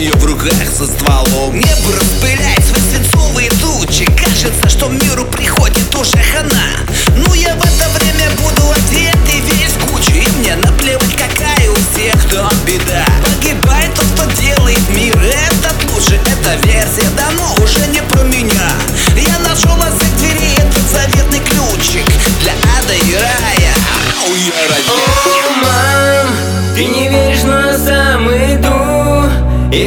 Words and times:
ее 0.00 0.12
в 0.14 0.24
руках 0.24 0.66
со 0.66 0.86
стволом. 0.86 1.54
Небо 1.54 1.92
распыляет 1.94 2.64
свои 2.64 2.80
свинцовые 2.90 3.50
тучи. 3.50 4.06
Кажется, 4.16 4.68
что 4.70 4.88
миру 4.88 5.26
приходит 5.26 5.94
уже 5.94 6.16
хана. 6.16 6.86
Ну 7.16 7.34
я 7.34 7.54
в 7.54 7.69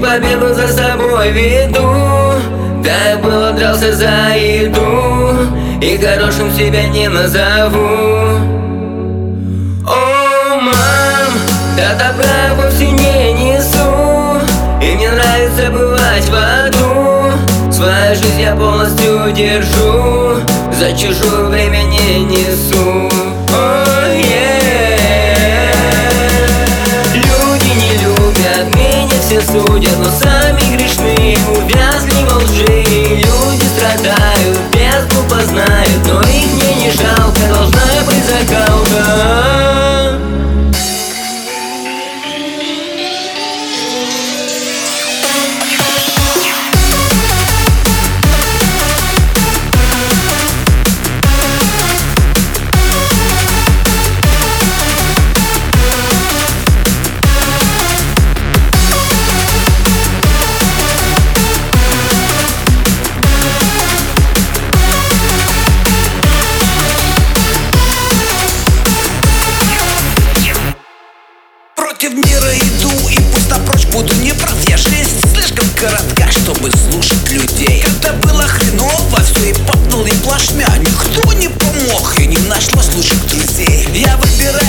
И 0.00 0.02
победу 0.02 0.54
за 0.54 0.66
собой 0.66 1.30
веду. 1.30 1.94
Так 2.82 3.20
было 3.22 3.52
дрался 3.52 3.92
за 3.92 4.34
еду. 4.34 5.46
И 5.82 5.98
хорошим 5.98 6.50
себя 6.52 6.88
не 6.88 7.06
назову. 7.06 8.40
О, 9.86 10.56
мам, 10.56 11.32
да 11.76 11.92
добра 11.98 12.54
вовсе 12.56 12.90
не 12.90 13.32
несу. 13.34 14.40
И 14.80 14.96
мне 14.96 15.10
нравится 15.10 15.70
бывать 15.70 16.28
в 16.30 16.34
аду. 16.34 17.70
Свою 17.70 18.14
жизнь 18.14 18.40
я 18.40 18.56
полностью 18.56 19.30
держу. 19.32 20.40
За 20.78 20.92
чужое 20.96 21.44
время 21.50 21.82
не 21.82 22.24
несу 22.24 23.39
судят 29.66 29.98
Но 29.98 30.10
сами 30.10 30.76
грешны, 30.76 31.36
увязли 31.56 32.24
во 32.28 32.38
лжи. 32.38 32.84
Люди 33.16 33.64
страдают, 33.76 34.58
без 34.72 35.06
глупо 35.14 35.44
знают 35.46 36.06
Но 36.06 36.20
их 36.20 36.46
мне 36.52 36.74
не 36.74 36.90
жалко, 36.90 37.40
должна 37.48 37.82
быть 38.06 38.24
закалка 38.24 39.39
Против 72.00 72.16
мира 72.16 72.56
иду 72.56 73.08
и 73.10 73.18
пусть 73.30 73.50
напрочь 73.50 73.84
буду 73.88 74.14
не 74.22 74.32
прав 74.32 74.56
Я 74.70 74.78
жизнь 74.78 75.20
слишком 75.34 75.68
коротка, 75.78 76.30
чтобы 76.30 76.70
слушать 76.70 77.30
людей. 77.30 77.84
Когда 77.84 78.12
было 78.14 78.44
хреново, 78.44 79.20
все 79.22 79.50
и 79.50 79.52
попнул 79.52 80.06
и 80.06 80.12
плашмя. 80.24 80.66
Никто 80.78 81.30
не 81.34 81.48
помог 81.48 82.18
и 82.18 82.26
не 82.26 82.38
нашлось 82.48 82.88
лучших 82.94 83.26
друзей. 83.26 83.86
Я 83.92 84.16
выбираю 84.16 84.59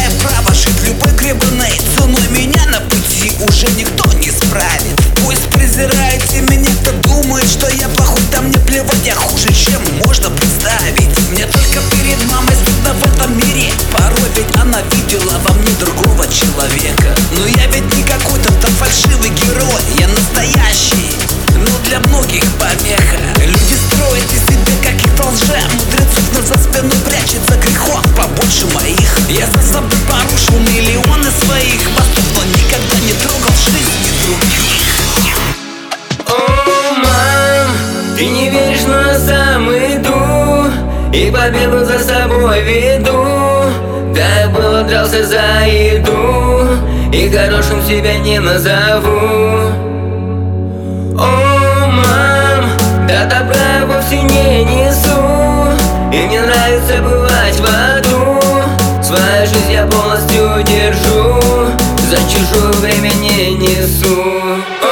ты 38.22 38.28
не 38.28 38.50
веришь, 38.52 38.86
но 38.86 39.02
я 39.02 39.18
сам 39.18 39.68
иду 39.72 40.70
И 41.12 41.32
победу 41.32 41.84
за 41.84 41.98
собой 41.98 42.62
веду. 42.62 43.26
Так 44.14 44.52
было 44.54 44.84
дрался 44.84 45.24
за 45.24 45.66
еду 45.66 46.68
И 47.12 47.28
хорошим 47.30 47.82
себя 47.82 48.20
не 48.20 48.40
назову. 48.40 49.72
О, 51.18 51.88
мам, 51.88 52.66
да 53.08 53.26
добра 53.26 53.88
вовсе 53.88 54.22
не 54.22 54.66
несу. 54.66 55.18
И 56.14 56.28
мне 56.28 56.42
нравится 56.42 57.02
бывать 57.02 57.60
в 57.60 57.66
аду. 57.66 58.40
Свою 59.02 59.48
жизнь 59.48 59.72
я 59.72 59.88
полностью 59.88 60.64
держу 60.64 61.42
За 62.12 62.18
чужое 62.30 62.72
время 62.74 63.10
не 63.16 63.56
несу 63.56 64.91